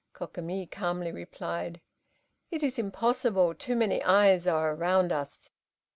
Kokimi 0.15 0.65
calmly 0.65 1.11
replied, 1.11 1.79
"It 2.49 2.63
is 2.63 2.79
impossible, 2.79 3.53
too 3.53 3.75
many 3.75 4.01
eyes 4.01 4.47
are 4.47 4.73
around 4.73 5.11
us!" 5.11 5.51